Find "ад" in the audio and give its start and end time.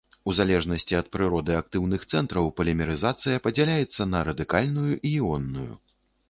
0.99-1.09